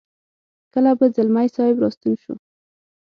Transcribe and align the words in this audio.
کله 0.73 0.91
به 0.99 1.05
ځلمی 1.15 1.47
صاحب 1.55 1.75
را 1.81 1.89
ستون 1.95 2.13
شي. 2.21 2.33